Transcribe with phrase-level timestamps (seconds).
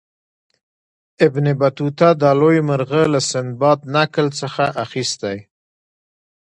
[1.25, 5.37] ابن بطوطه دا لوی مرغه له سندباد نکل څخه اخیستی.